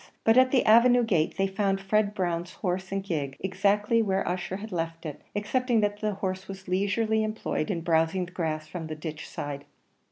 But 0.23 0.35
at 0.35 0.49
the 0.49 0.65
avenue 0.65 1.03
gate 1.03 1.37
they 1.37 1.45
found 1.45 1.79
Fred 1.79 2.15
Brown's 2.15 2.53
horse 2.53 2.91
and 2.91 3.03
gig, 3.03 3.37
exactly 3.39 4.01
where 4.01 4.27
Ussher 4.27 4.55
had 4.57 4.71
left 4.71 5.05
it, 5.05 5.21
excepting 5.35 5.81
that 5.81 5.99
the 5.99 6.15
horse 6.15 6.47
was 6.47 6.67
leisurely 6.67 7.21
employed 7.23 7.69
in 7.69 7.81
browsing 7.81 8.25
the 8.25 8.31
grass 8.31 8.65
from 8.65 8.87
the 8.87 8.95
ditch 8.95 9.29
side. 9.29 9.63